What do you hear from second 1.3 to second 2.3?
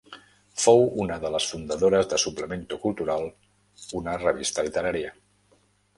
les fundadores de